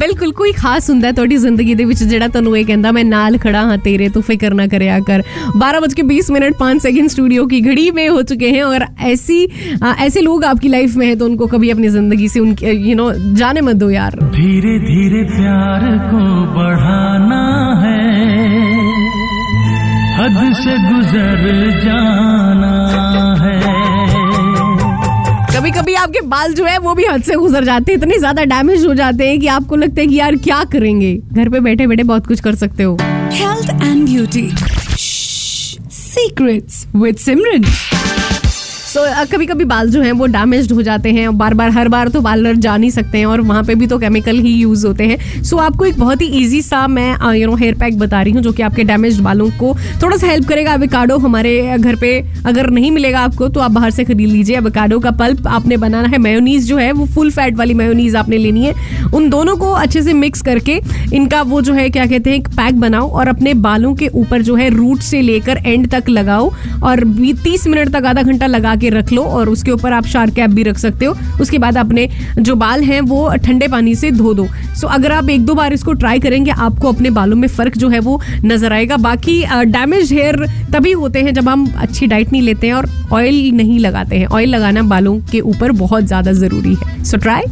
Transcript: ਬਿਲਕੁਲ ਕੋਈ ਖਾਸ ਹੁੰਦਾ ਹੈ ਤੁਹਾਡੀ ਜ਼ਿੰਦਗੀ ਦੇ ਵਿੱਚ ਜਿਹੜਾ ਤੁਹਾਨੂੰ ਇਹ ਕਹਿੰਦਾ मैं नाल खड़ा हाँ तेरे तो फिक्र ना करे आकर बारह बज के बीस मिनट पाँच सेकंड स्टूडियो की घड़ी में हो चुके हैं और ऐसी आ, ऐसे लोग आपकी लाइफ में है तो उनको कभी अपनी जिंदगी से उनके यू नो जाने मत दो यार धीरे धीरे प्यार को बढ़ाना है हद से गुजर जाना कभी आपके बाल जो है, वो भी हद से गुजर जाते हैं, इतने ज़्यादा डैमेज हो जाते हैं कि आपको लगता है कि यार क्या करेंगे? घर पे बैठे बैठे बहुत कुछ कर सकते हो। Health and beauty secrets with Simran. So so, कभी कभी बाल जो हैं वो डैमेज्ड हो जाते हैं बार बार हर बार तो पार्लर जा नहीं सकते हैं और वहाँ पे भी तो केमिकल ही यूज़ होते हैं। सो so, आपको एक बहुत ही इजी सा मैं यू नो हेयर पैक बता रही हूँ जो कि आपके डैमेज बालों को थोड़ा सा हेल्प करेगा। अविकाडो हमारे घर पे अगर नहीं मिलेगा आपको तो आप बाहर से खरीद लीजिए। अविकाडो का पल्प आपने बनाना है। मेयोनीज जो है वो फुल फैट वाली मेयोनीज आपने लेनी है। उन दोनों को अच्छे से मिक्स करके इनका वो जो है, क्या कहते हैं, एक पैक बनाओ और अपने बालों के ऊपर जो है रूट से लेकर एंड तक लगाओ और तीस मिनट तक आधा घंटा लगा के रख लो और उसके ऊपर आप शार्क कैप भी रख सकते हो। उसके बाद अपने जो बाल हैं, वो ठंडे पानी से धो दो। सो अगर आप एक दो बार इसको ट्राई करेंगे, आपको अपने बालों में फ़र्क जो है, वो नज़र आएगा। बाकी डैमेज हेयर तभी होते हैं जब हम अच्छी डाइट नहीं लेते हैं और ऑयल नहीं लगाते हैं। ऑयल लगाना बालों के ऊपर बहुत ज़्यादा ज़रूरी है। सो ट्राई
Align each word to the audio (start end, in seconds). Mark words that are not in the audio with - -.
ਬਿਲਕੁਲ 0.00 0.32
ਕੋਈ 0.32 0.52
ਖਾਸ 0.52 0.88
ਹੁੰਦਾ 0.90 1.06
ਹੈ 1.08 1.12
ਤੁਹਾਡੀ 1.12 1.36
ਜ਼ਿੰਦਗੀ 1.36 1.74
ਦੇ 1.74 1.84
ਵਿੱਚ 1.84 2.02
ਜਿਹੜਾ 2.04 2.28
ਤੁਹਾਨੂੰ 2.28 2.56
ਇਹ 2.58 2.64
ਕਹਿੰਦਾ 2.66 2.92
मैं 2.92 3.04
नाल 3.06 3.36
खड़ा 3.38 3.60
हाँ 3.68 3.76
तेरे 3.84 4.06
तो 4.08 4.20
फिक्र 4.26 4.50
ना 4.54 4.66
करे 4.68 4.88
आकर 4.90 5.22
बारह 5.62 5.80
बज 5.80 5.94
के 5.94 6.04
बीस 6.04 6.30
मिनट 6.30 6.56
पाँच 6.58 6.82
सेकंड 6.82 7.12
स्टूडियो 7.14 7.44
की 7.46 7.60
घड़ी 7.62 7.84
में 7.96 8.06
हो 8.08 8.22
चुके 8.30 8.50
हैं 8.50 8.62
और 8.64 8.84
ऐसी 9.10 9.38
आ, 9.78 9.92
ऐसे 10.06 10.20
लोग 10.22 10.44
आपकी 10.44 10.68
लाइफ 10.68 10.96
में 10.96 11.06
है 11.06 11.14
तो 11.16 11.26
उनको 11.26 11.46
कभी 11.54 11.70
अपनी 11.70 11.90
जिंदगी 11.96 12.28
से 12.28 12.40
उनके 12.40 12.72
यू 12.88 12.94
नो 12.96 13.08
जाने 13.40 13.60
मत 13.68 13.76
दो 13.76 13.90
यार 13.90 14.16
धीरे 14.36 14.74
धीरे 14.86 15.22
प्यार 15.32 15.86
को 16.08 16.22
बढ़ाना 16.56 17.42
है 17.84 18.00
हद 20.18 20.40
से 20.62 20.74
गुजर 20.88 21.44
जाना 21.84 22.72
कभी 25.89 25.95
आपके 25.95 26.21
बाल 26.21 26.53
जो 26.53 26.65
है, 26.65 26.77
वो 26.77 26.93
भी 26.95 27.05
हद 27.05 27.23
से 27.23 27.35
गुजर 27.35 27.63
जाते 27.65 27.91
हैं, 27.91 27.99
इतने 27.99 28.17
ज़्यादा 28.19 28.43
डैमेज 28.45 28.85
हो 28.85 28.93
जाते 28.93 29.27
हैं 29.29 29.39
कि 29.39 29.47
आपको 29.47 29.75
लगता 29.75 30.01
है 30.01 30.07
कि 30.07 30.15
यार 30.15 30.35
क्या 30.35 30.63
करेंगे? 30.63 31.13
घर 31.33 31.49
पे 31.49 31.59
बैठे 31.59 31.87
बैठे 31.87 32.03
बहुत 32.03 32.27
कुछ 32.27 32.39
कर 32.39 32.55
सकते 32.55 32.83
हो। 32.83 32.97
Health 33.31 33.69
and 33.83 34.05
beauty 34.05 34.49
secrets 35.91 36.85
with 36.95 37.17
Simran. 37.17 37.65
So 38.89 38.99
so, 38.99 39.31
कभी 39.31 39.45
कभी 39.45 39.65
बाल 39.65 39.89
जो 39.89 40.01
हैं 40.01 40.11
वो 40.11 40.25
डैमेज्ड 40.25 40.71
हो 40.71 40.81
जाते 40.81 41.11
हैं 41.13 41.37
बार 41.37 41.53
बार 41.53 41.69
हर 41.71 41.87
बार 41.87 42.07
तो 42.09 42.21
पार्लर 42.21 42.55
जा 42.55 42.75
नहीं 42.77 42.89
सकते 42.89 43.17
हैं 43.17 43.25
और 43.25 43.41
वहाँ 43.41 43.63
पे 43.63 43.73
भी 43.75 43.87
तो 43.87 43.97
केमिकल 43.99 44.37
ही 44.37 44.53
यूज़ 44.53 44.85
होते 44.87 45.03
हैं। 45.03 45.43
सो 45.43 45.55
so, 45.55 45.61
आपको 45.63 45.85
एक 45.85 45.97
बहुत 45.97 46.21
ही 46.21 46.27
इजी 46.39 46.61
सा 46.61 46.87
मैं 46.87 47.33
यू 47.33 47.47
नो 47.47 47.55
हेयर 47.55 47.75
पैक 47.79 47.99
बता 47.99 48.21
रही 48.21 48.33
हूँ 48.33 48.41
जो 48.41 48.51
कि 48.51 48.63
आपके 48.63 48.83
डैमेज 48.83 49.19
बालों 49.19 49.49
को 49.59 49.75
थोड़ा 50.03 50.17
सा 50.17 50.27
हेल्प 50.27 50.47
करेगा। 50.47 50.73
अविकाडो 50.73 51.17
हमारे 51.17 51.77
घर 51.77 51.95
पे 51.95 52.17
अगर 52.45 52.69
नहीं 52.69 52.89
मिलेगा 52.91 53.19
आपको 53.19 53.47
तो 53.49 53.59
आप 53.59 53.71
बाहर 53.71 53.91
से 53.91 54.03
खरीद 54.03 54.29
लीजिए। 54.29 54.55
अविकाडो 54.55 54.99
का 54.99 55.11
पल्प 55.11 55.47
आपने 55.49 55.77
बनाना 55.77 56.07
है। 56.07 56.17
मेयोनीज 56.17 56.67
जो 56.67 56.77
है 56.77 56.91
वो 56.91 57.05
फुल 57.05 57.31
फैट 57.31 57.57
वाली 57.57 57.73
मेयोनीज 57.73 58.15
आपने 58.15 58.37
लेनी 58.37 58.65
है। 58.65 58.73
उन 59.13 59.29
दोनों 59.29 59.55
को 59.57 59.71
अच्छे 59.73 60.01
से 60.01 60.13
मिक्स 60.15 60.41
करके 60.41 60.79
इनका 61.13 61.41
वो 61.41 61.61
जो 61.61 61.73
है, 61.73 61.89
क्या 61.89 62.05
कहते 62.05 62.29
हैं, 62.29 62.37
एक 62.37 62.47
पैक 62.49 62.79
बनाओ 62.79 63.09
और 63.09 63.27
अपने 63.27 63.53
बालों 63.59 63.93
के 63.95 64.07
ऊपर 64.09 64.41
जो 64.41 64.55
है 64.55 64.69
रूट 64.69 64.99
से 65.01 65.21
लेकर 65.21 65.57
एंड 65.57 65.87
तक 65.91 66.09
लगाओ 66.09 66.51
और 66.83 67.03
तीस 67.43 67.67
मिनट 67.67 67.89
तक 67.93 68.05
आधा 68.05 68.21
घंटा 68.23 68.47
लगा 68.47 68.75
के 68.75 68.89
रख 68.89 69.11
लो 69.11 69.23
और 69.23 69.49
उसके 69.49 69.71
ऊपर 69.71 69.93
आप 69.93 70.05
शार्क 70.07 70.33
कैप 70.33 70.49
भी 70.49 70.63
रख 70.63 70.77
सकते 70.77 71.05
हो। 71.05 71.15
उसके 71.41 71.57
बाद 71.57 71.77
अपने 71.77 72.07
जो 72.39 72.55
बाल 72.55 72.83
हैं, 72.83 72.99
वो 73.01 73.29
ठंडे 73.37 73.67
पानी 73.67 73.95
से 73.95 74.11
धो 74.11 74.33
दो। 74.33 74.47
सो 74.79 74.87
अगर 74.89 75.11
आप 75.11 75.29
एक 75.29 75.45
दो 75.45 75.53
बार 75.53 75.73
इसको 75.73 75.93
ट्राई 75.93 76.19
करेंगे, 76.19 76.51
आपको 76.51 76.91
अपने 76.91 77.09
बालों 77.09 77.37
में 77.37 77.47
फ़र्क 77.47 77.77
जो 77.77 77.89
है, 77.89 77.99
वो 77.99 78.19
नज़र 78.45 78.73
आएगा। 78.73 78.97
बाकी 78.99 79.43
डैमेज 79.67 80.13
हेयर 80.13 80.45
तभी 80.73 80.91
होते 80.93 81.21
हैं 81.21 81.33
जब 81.33 81.49
हम 81.49 81.67
अच्छी 81.77 82.07
डाइट 82.07 82.31
नहीं 82.31 82.41
लेते 82.41 82.67
हैं 82.67 82.73
और 82.73 82.89
ऑयल 83.13 83.49
नहीं 83.53 83.79
लगाते 83.79 84.17
हैं। 84.17 84.27
ऑयल 84.27 84.49
लगाना 84.49 84.83
बालों 84.85 85.19
के 85.31 85.39
ऊपर 85.41 85.71
बहुत 85.79 86.03
ज़्यादा 86.03 86.31
ज़रूरी 86.33 86.75
है। 86.75 87.03
सो 87.03 87.17
ट्राई 87.17 87.43